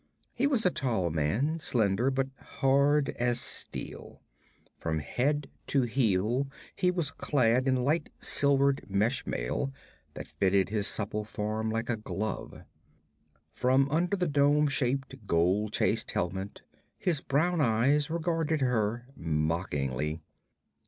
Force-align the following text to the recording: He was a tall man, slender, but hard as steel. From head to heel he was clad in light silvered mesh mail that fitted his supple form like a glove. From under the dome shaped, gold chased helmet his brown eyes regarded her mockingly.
He 0.33 0.47
was 0.47 0.65
a 0.65 0.71
tall 0.71 1.11
man, 1.11 1.59
slender, 1.59 2.09
but 2.09 2.27
hard 2.39 3.09
as 3.19 3.39
steel. 3.39 4.23
From 4.79 4.97
head 4.97 5.47
to 5.67 5.83
heel 5.83 6.47
he 6.75 6.89
was 6.89 7.11
clad 7.11 7.67
in 7.67 7.83
light 7.83 8.09
silvered 8.19 8.83
mesh 8.89 9.27
mail 9.27 9.71
that 10.15 10.25
fitted 10.25 10.69
his 10.69 10.87
supple 10.87 11.23
form 11.23 11.69
like 11.69 11.87
a 11.87 11.97
glove. 11.97 12.63
From 13.51 13.87
under 13.91 14.17
the 14.17 14.27
dome 14.27 14.65
shaped, 14.67 15.27
gold 15.27 15.71
chased 15.73 16.09
helmet 16.09 16.63
his 16.97 17.21
brown 17.21 17.61
eyes 17.61 18.09
regarded 18.09 18.59
her 18.61 19.05
mockingly. 19.15 20.19